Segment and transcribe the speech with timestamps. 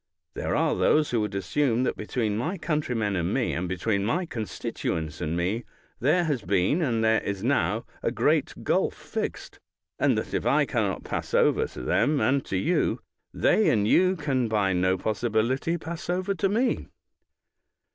[0.33, 4.25] There are those who would assume that between my countr>Tnen and me, and between my
[4.25, 5.63] constituents and me,
[5.99, 9.59] there has been, and there is now, a great gulf fixed,
[9.99, 12.99] and that if I can not pass over to them and to you,
[13.31, 16.87] they and you can by no possibility pass over to me.